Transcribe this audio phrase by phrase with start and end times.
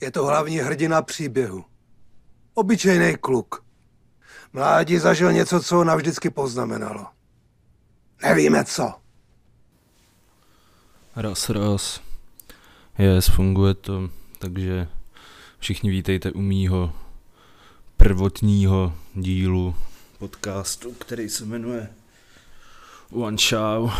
[0.00, 1.64] Je to hlavní hrdina příběhu.
[2.54, 3.64] Obyčejný kluk.
[4.52, 7.06] Mládí zažil něco, co ho navždycky poznamenalo.
[8.22, 8.94] Nevíme co.
[11.16, 12.00] Raz, raz.
[12.98, 14.88] Yes, funguje to, takže
[15.58, 16.92] všichni vítejte u mýho
[17.96, 19.74] prvotního dílu
[20.18, 21.88] podcastu, který se jmenuje
[23.12, 23.90] One Show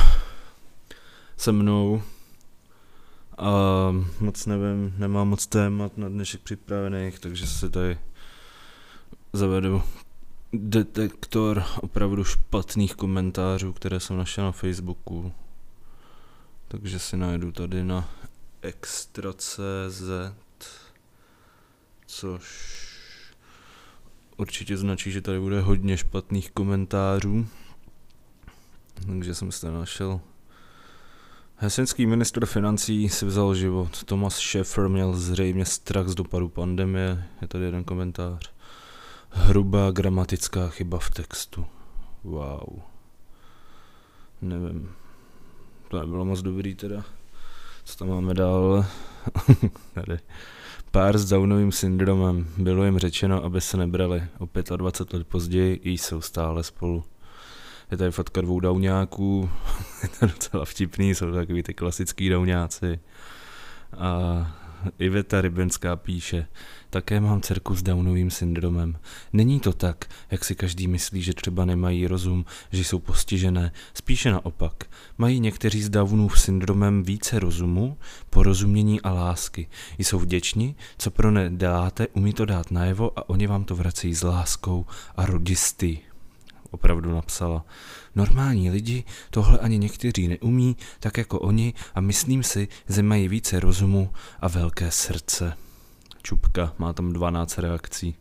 [1.37, 2.03] se mnou.
[3.41, 3.53] A
[4.21, 7.99] moc nevím, nemám moc témat na dnešek připravených, takže se tady
[9.33, 9.83] zavedu
[10.53, 15.33] detektor opravdu špatných komentářů, které jsem našel na Facebooku.
[16.69, 18.09] Takže si najdu tady na
[18.63, 20.11] extra.cz,
[22.07, 22.45] což
[24.37, 27.47] určitě značí, že tady bude hodně špatných komentářů.
[29.07, 30.21] Takže jsem se našel.
[31.63, 34.05] Hesenský ministr financí si vzal život.
[34.05, 37.25] Thomas Schäfer měl zřejmě strach z dopadu pandemie.
[37.43, 38.53] Je tady jeden komentář.
[39.31, 41.67] Hrubá gramatická chyba v textu.
[42.25, 42.81] Wow.
[44.43, 44.91] Nevím.
[45.89, 47.05] To nebylo moc dobrý teda.
[47.85, 48.87] Co tam máme dál?
[49.95, 50.19] tady.
[50.91, 52.47] Pár s Downovým syndromem.
[52.59, 54.23] Bylo jim řečeno, aby se nebrali.
[54.39, 57.05] O 25 let později jsou stále spolu.
[57.91, 59.51] Je tady fotka dvou dauňáků,
[60.03, 63.01] je to docela vtipný, jsou takový ty klasický dauňáci.
[63.99, 64.61] A
[64.99, 66.47] Iveta Rybenská píše,
[66.91, 68.99] také mám dcerku s Downovým syndromem.
[69.33, 73.73] Není to tak, jak si každý myslí, že třeba nemají rozum, že jsou postižené.
[73.95, 74.85] Spíše naopak.
[75.19, 77.97] Mají někteří s Downův syndromem více rozumu,
[78.31, 79.69] porozumění a lásky.
[79.99, 84.15] Jsou vděční, co pro ně děláte, umí to dát najevo a oni vám to vracejí
[84.15, 86.01] s láskou a rodisty
[86.71, 87.65] opravdu napsala.
[88.15, 93.61] Normální lidi tohle ani někteří neumí, tak jako oni a myslím si, že mají více
[93.61, 95.57] rozumu a velké srdce.
[96.23, 98.17] Čupka, má tam 12 reakcí.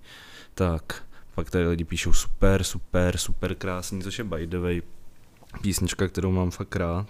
[0.54, 1.04] Tak,
[1.36, 4.82] pak tady lidi píšou super, super, super krásný, což je by the way
[5.62, 7.08] písnička, kterou mám fakt rád.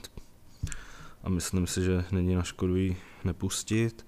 [1.24, 4.06] A myslím si, že není na škodu ji nepustit.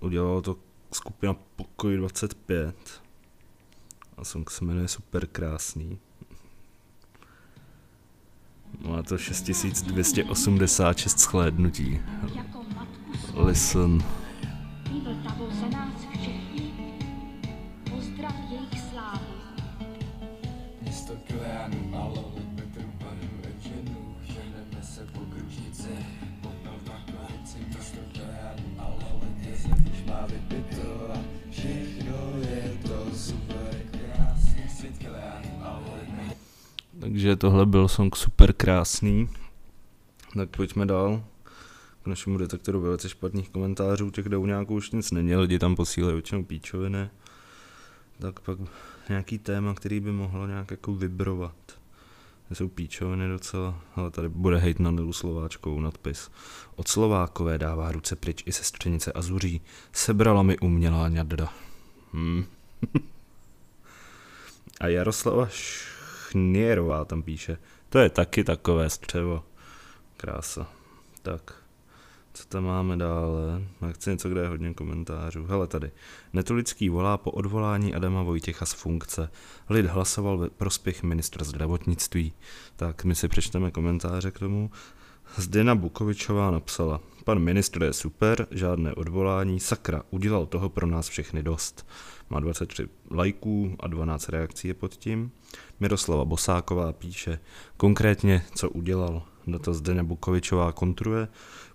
[0.00, 0.56] Udělalo to
[0.92, 3.02] skupina Pokoj 25.
[4.16, 5.98] A song se jmenuje Super krásný.
[8.88, 12.00] Má to 6286 shlédnutí.
[13.34, 14.02] Listen.
[37.06, 39.28] Takže tohle byl song super krásný.
[40.34, 41.24] Tak pojďme dál
[42.02, 44.10] k našemu detektoru velice špatných komentářů.
[44.10, 47.10] Těch nějakou už nic není, lidi tam posílají většinou píčoviny.
[48.18, 48.58] Tak pak
[49.08, 51.56] nějaký téma, který by mohlo nějak jako vibrovat.
[52.48, 56.30] To jsou píčoviny docela, ale tady bude hejt na Nilu Slováčkou nadpis.
[56.76, 59.60] Od Slovákové dává ruce pryč i sestřenice Azuří.
[59.92, 61.48] Sebrala mi umělá ňadra.
[62.12, 62.44] Hmm.
[64.80, 65.48] A Jaroslava
[66.36, 67.58] Chnierová tam píše.
[67.88, 69.44] To je taky takové střevo.
[70.16, 70.66] Krása.
[71.22, 71.62] Tak,
[72.32, 73.62] co tam máme dále?
[73.80, 75.46] Já chci něco, kde je hodně komentářů.
[75.46, 75.90] Hele tady.
[76.32, 79.30] Netolický volá po odvolání Adama Vojtěcha z funkce.
[79.70, 82.32] Lid hlasoval ve prospěch ministra zdravotnictví.
[82.76, 84.70] Tak my si přečteme komentáře k tomu.
[85.34, 91.42] Zdena Bukovičová napsala, pan ministr je super, žádné odvolání, sakra, udělal toho pro nás všechny
[91.42, 91.86] dost.
[92.30, 95.30] Má 23 lajků a 12 reakcí je pod tím.
[95.80, 97.38] Miroslava Bosáková píše,
[97.76, 101.28] konkrétně co udělal, na to Zdena Bukovičová kontruje,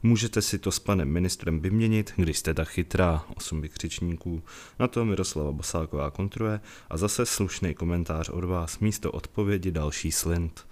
[0.03, 4.43] můžete si to s panem ministrem vyměnit, když jste tak chytrá, osm vykřičníků.
[4.79, 10.65] Na to Miroslava Bosáková kontruje a zase slušný komentář od vás, místo odpovědi další slint.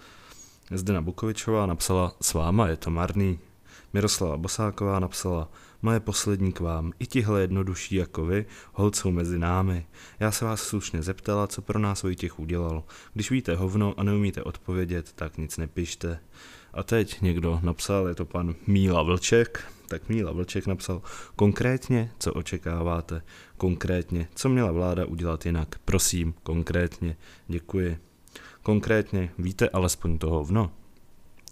[0.72, 3.40] Zdena Bukovičová napsala, s váma je to marný.
[3.94, 5.50] Miroslava Bosáková napsala,
[5.82, 9.86] moje poslední k vám, i tihle jednodušší jako vy, hold jsou mezi námi.
[10.20, 12.84] Já se vás slušně zeptala, co pro nás Vojtěch udělal.
[13.14, 16.20] Když víte hovno a neumíte odpovědět, tak nic nepište.
[16.74, 21.02] A teď někdo napsal, je to pan Míla Vlček, tak Míla Vlček napsal
[21.36, 23.22] konkrétně, co očekáváte,
[23.58, 27.18] konkrétně, co měla vláda udělat jinak, prosím, konkrétně,
[27.48, 28.09] děkuji.
[28.64, 30.72] Konkrétně, víte alespoň to hovno?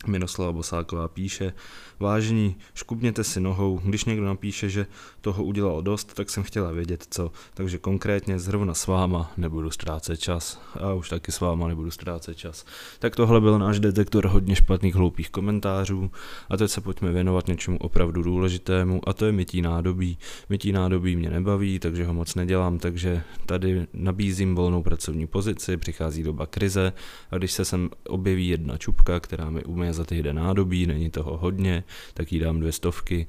[0.06, 1.54] Miroslava Bosáková píše,
[2.00, 4.88] vážení, škubněte si nohou, když někdo napíše, že
[5.22, 10.20] toho udělal dost, tak jsem chtěla vědět co, takže konkrétně zrovna s váma nebudu ztrácet
[10.20, 10.62] čas.
[10.82, 12.66] A už taky s váma nebudu ztrácet čas.
[13.00, 16.12] Tak tohle byl náš detektor hodně špatných hloupých komentářů
[16.50, 20.18] a teď se pojďme věnovat něčemu opravdu důležitému a to je mytí nádobí.
[20.50, 26.24] Mytí nádobí mě nebaví, takže ho moc nedělám, takže tady nabízím volnou pracovní pozici, přichází
[26.24, 26.94] doba krize
[27.32, 31.38] a když se sem objeví jedna čupka, která mi umí za týden nádobí, není toho
[31.38, 33.28] hodně, tak jí dám dvě stovky.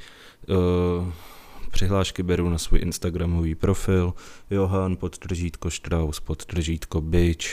[0.49, 1.09] Uh,
[1.71, 4.15] přihlášky beru na svůj Instagramový profil
[4.51, 7.47] Johan podtržítko Strauss podtržítko Bitch.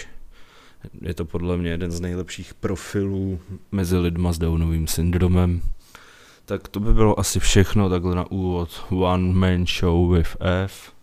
[1.02, 3.40] Je to podle mě jeden z nejlepších profilů
[3.72, 5.62] mezi lidma s Downovým syndromem.
[6.46, 10.94] Tak to by bylo asi všechno takhle na úvod One Man Show with F,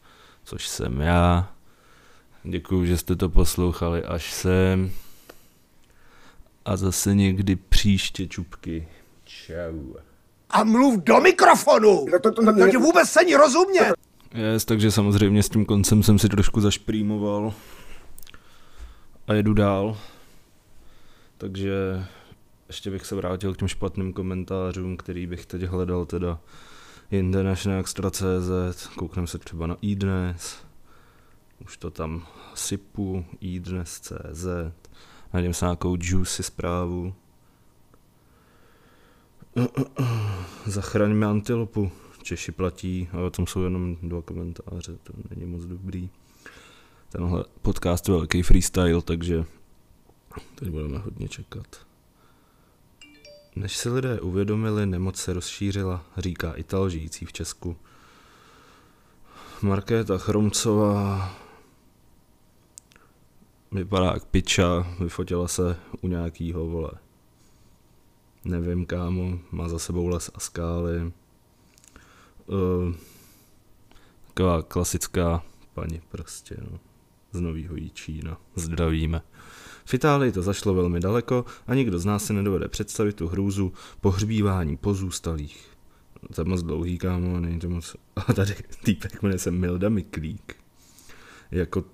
[0.45, 1.53] což jsem já.
[2.45, 4.91] Děkuji, že jste to poslouchali až sem.
[6.65, 8.89] A zase někdy příště čupky.
[9.25, 9.95] Čau.
[10.51, 12.07] A mluv do mikrofonu!
[12.11, 13.93] To, to, to, to tě vůbec není rozumět!
[14.35, 17.55] Yes, takže samozřejmě s tím koncem jsem si trošku zašprýmoval.
[19.27, 19.99] A jedu dál.
[21.39, 21.73] Takže
[22.69, 26.39] ještě bych se vrátil k těm špatným komentářům, který bych teď hledal teda
[27.11, 28.87] jinde než na Extra.cz.
[28.97, 30.57] Koukneme se třeba na iDnes.
[31.65, 34.47] Už to tam sypu, iDnes.cz.
[35.33, 37.15] Najdeme se nějakou juicy zprávu.
[40.67, 41.91] Zachraňme antilopu.
[42.23, 46.11] Češi platí, ale tam jsou jenom dva komentáře, to není moc dobrý.
[47.09, 49.45] Tenhle podcast je velký freestyle, takže
[50.55, 51.67] teď budeme hodně čekat.
[53.57, 57.77] Než se lidé uvědomili, nemoc se rozšířila, říká Ital žijící v Česku.
[59.63, 61.35] Markéta Chromcová
[63.73, 66.91] vypadá jak piča, vyfotila se u nějakýho, vole,
[68.45, 71.13] nevím kámo, má za sebou les a skály.
[72.47, 72.95] Uh,
[74.29, 75.43] taková klasická
[75.75, 76.79] paní prostě, no.
[77.33, 78.41] Z novýho Jíčína.
[78.55, 79.23] Zdravíme.
[79.85, 83.73] V Itálii to zašlo velmi daleko a nikdo z nás si nedovede představit tu hrůzu
[84.01, 85.69] pohřbívání pozůstalých.
[86.23, 87.97] No, to je moc dlouhý, kámo, není to moc...
[88.17, 88.55] A tady
[88.85, 90.57] týpek jmenuje se Milda Miklík.
[91.51, 91.85] Jako...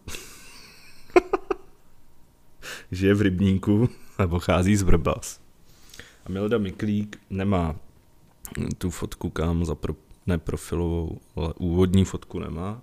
[2.90, 3.88] Žije v rybníku
[4.19, 5.40] a pochází z Vrbas.
[6.26, 7.76] A Milda Miklík nemá
[8.79, 9.94] tu fotku, kam za pro,
[10.26, 12.82] ne profilovou, ale úvodní fotku nemá.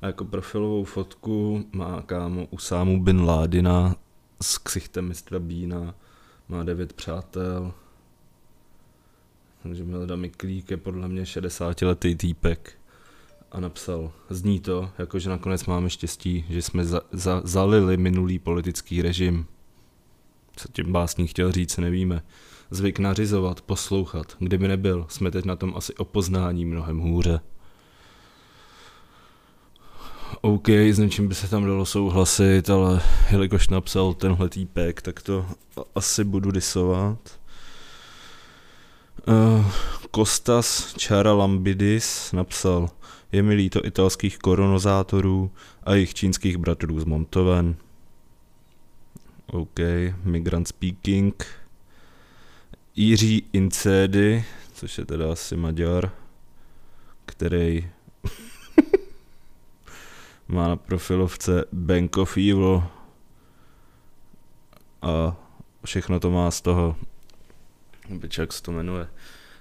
[0.00, 3.96] A jako profilovou fotku má kámo Usámu Bin Ládina
[4.42, 5.94] s ksichtem mistra Bína,
[6.48, 7.72] má devět přátel.
[9.62, 12.78] Takže Milda Miklík je podle mě 60 letý týpek
[13.52, 19.02] a napsal, zní to, jakože nakonec máme štěstí, že jsme za, za, zalili minulý politický
[19.02, 19.46] režim.
[20.56, 22.22] Co tím básník chtěl říct, nevíme
[22.70, 24.36] zvyk nařizovat, poslouchat.
[24.38, 27.40] Kdyby nebyl, jsme teď na tom asi o poznání mnohem hůře.
[30.40, 33.00] OK, s něčím by se tam dalo souhlasit, ale
[33.30, 35.46] jelikož napsal tenhle týpek, tak to
[35.94, 37.40] asi budu disovat.
[39.28, 39.66] Uh,
[40.10, 42.90] Kostas Charalambidis napsal,
[43.32, 45.50] je mi líto italských koronozátorů
[45.82, 47.76] a jejich čínských bratrů z Montoven.
[49.46, 49.80] OK,
[50.24, 51.46] migrant speaking.
[52.96, 56.10] Jiří Incédy, což je teda asi Maďar,
[57.26, 57.90] který
[60.48, 62.82] má na profilovce Bank of Evil
[65.02, 65.36] a
[65.84, 66.96] všechno to má z toho,
[68.38, 69.08] jak se to jmenuje,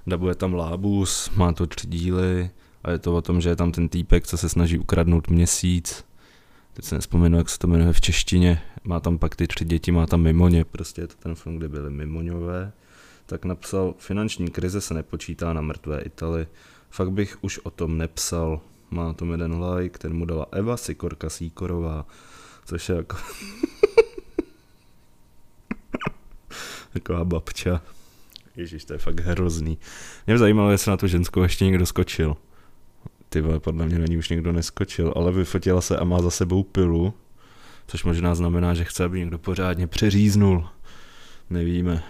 [0.07, 2.49] dabuje tam Lábus, má to tři díly
[2.85, 6.05] a je to o tom, že je tam ten týpek, co se snaží ukradnout měsíc.
[6.73, 8.61] Teď se nespomenu, jak se to jmenuje v češtině.
[8.83, 11.69] Má tam pak ty tři děti, má tam mimoně, prostě je to ten film, kde
[11.69, 12.71] byly mimoňové
[13.25, 16.47] tak napsal, finanční krize se nepočítá na mrtvé Itali.
[16.89, 18.61] Fakt bych už o tom nepsal.
[18.91, 22.05] Má tom jeden like, ten mu dala Eva Sikorka Sýkorová,
[22.65, 23.17] což je jako...
[26.93, 27.81] Taková babča.
[28.55, 29.77] Ježíš, to je fakt hrozný.
[30.27, 32.37] Mě by zajímalo, jestli na tu ženskou ještě někdo skočil.
[33.35, 36.31] Ty vole, podle mě na ní už někdo neskočil, ale vyfotila se a má za
[36.31, 37.13] sebou pilu,
[37.87, 40.69] což možná znamená, že chce, aby někdo pořádně přeříznul.
[41.49, 42.03] Nevíme.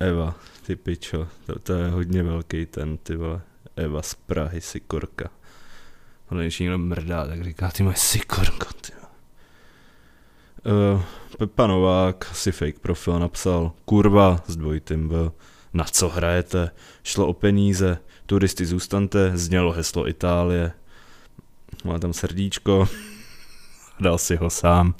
[0.00, 0.34] Eva,
[0.66, 3.40] ty pičo, to, to je hodně velký ten, ty vole.
[3.76, 5.30] Eva z Prahy, Sikorka.
[6.30, 8.92] On když někdo mrdá, tak říká, ty moje Sikorko, ty
[10.92, 11.02] uh,
[11.38, 15.32] Pepa Novák, si fake profil, napsal, kurva, s dvojitým V,
[15.74, 16.70] na co hrajete,
[17.02, 20.72] šlo o peníze, turisty zůstante, znělo heslo Itálie,
[21.84, 22.88] má tam srdíčko,
[24.00, 24.94] dal si ho sám,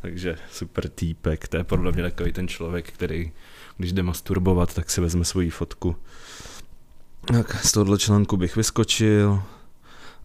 [0.00, 3.32] takže super týpek, to je podle mě takový ten člověk, který
[3.76, 5.96] když jde masturbovat, tak si vezme svoji fotku.
[7.26, 9.42] Tak z tohohle článku bych vyskočil.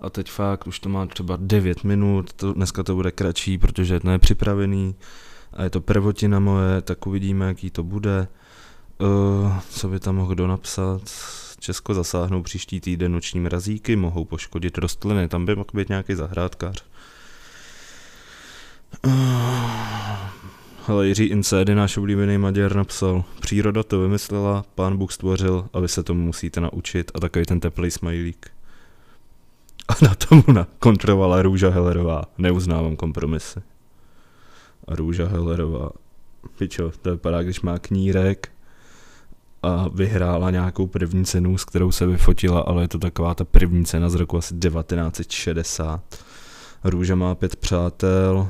[0.01, 3.93] A teď fakt už to má třeba 9 minut, to, dneska to bude kratší, protože
[3.93, 4.95] je to nepřipravený
[5.53, 8.27] a je to prvotina moje, tak uvidíme, jaký to bude.
[8.99, 11.01] Uh, co by tam mohl kdo napsat?
[11.59, 16.83] Česko zasáhnou příští týden noční mrazíky, mohou poškodit rostliny, tam by mohl být nějaký zahrádkář.
[20.87, 25.87] Ale Jiří Incédy, náš oblíbený Maďar, napsal, příroda to vymyslela, pán Bůh stvořil a vy
[25.87, 28.51] se tomu musíte naučit a takový ten teplý smajlík.
[29.87, 30.43] A na tomu
[30.79, 33.59] kontrovala Růža Hellerová, neuznávám kompromisy.
[34.87, 35.89] A Růža Hellerová,
[36.57, 38.51] pičo, to vypadá, když má knírek
[39.63, 43.85] a vyhrála nějakou první cenu, s kterou se vyfotila, ale je to taková ta první
[43.85, 46.01] cena z roku asi 1960.
[46.83, 48.49] Růža má pět přátel,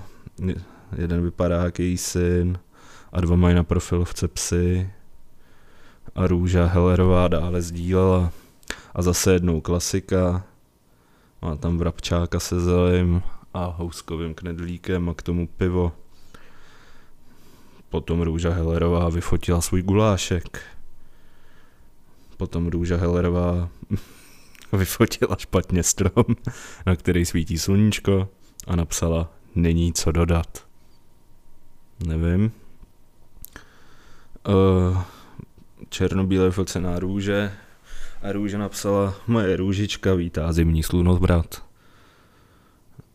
[0.98, 2.60] jeden vypadá jak její syn
[3.12, 4.90] a dva mají na profilovce psy
[6.16, 8.32] a Růža Hellerová dále sdílela
[8.96, 10.46] a zase jednou klasika,
[11.42, 13.22] má tam vrabčáka se zelím
[13.54, 15.92] a houskovým knedlíkem a k tomu pivo.
[17.90, 20.77] Potom Růža Hellerová vyfotila svůj gulášek.
[22.38, 23.70] Potom Růža Hellerová
[24.74, 26.26] vyfotila špatně strom,
[26.86, 28.30] na který svítí sluníčko
[28.68, 30.66] a napsala není co dodat.
[32.08, 32.52] Nevím.
[34.48, 35.02] Uh,
[35.90, 37.54] černobílé focená růže
[38.22, 41.64] a růže napsala moje růžička vítá zimní slunovrat.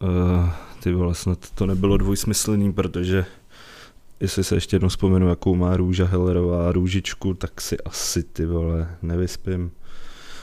[0.02, 0.50] Uh,
[0.82, 3.26] ty vole, snad to nebylo dvojsmyslný, protože
[4.22, 8.96] jestli se ještě jednou vzpomenu, jakou má růža Hellerová růžičku, tak si asi ty vole
[9.02, 9.70] nevyspím.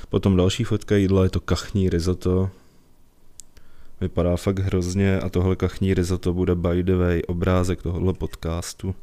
[0.09, 2.50] Potom další fotka jídla je to kachní risotto.
[4.01, 8.95] Vypadá fakt hrozně a tohle kachní risotto bude by the way obrázek tohohle podcastu.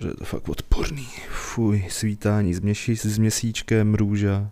[0.00, 1.08] Že je to fakt odporný.
[1.30, 4.50] Fuj, svítání s, měší, s měsíčkem, růža.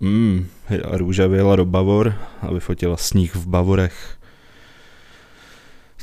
[0.00, 0.46] Mm,
[0.92, 4.18] a růža vyjela do Bavor a vyfotila sníh v Bavorech.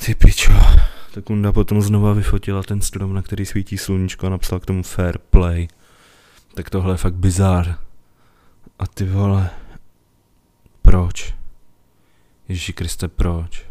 [0.05, 0.53] Ty pičo.
[1.13, 4.83] Tak Kunda potom znova vyfotila ten strom, na který svítí sluníčko a napsala k tomu
[4.83, 5.67] fair play.
[6.53, 7.79] Tak tohle je fakt bizár.
[8.79, 9.49] A ty vole,
[10.81, 11.35] proč?
[12.47, 13.65] Ježíši Kriste, proč?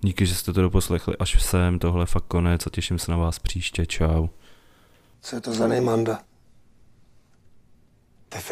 [0.00, 3.16] Díky, že jste to doposlechli až sem, tohle je fakt konec a těším se na
[3.16, 4.28] vás příště, čau.
[5.20, 6.18] Co je to za nejmanda?
[8.28, 8.42] To je